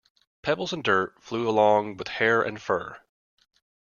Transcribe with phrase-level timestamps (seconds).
[0.41, 2.97] Pebbles and dirt flew along with hair and fur.